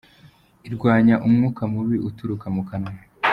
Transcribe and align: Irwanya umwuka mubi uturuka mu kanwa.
Irwanya 0.67 1.15
umwuka 1.25 1.61
mubi 1.73 1.97
uturuka 2.09 2.45
mu 2.55 2.61
kanwa. 2.69 2.91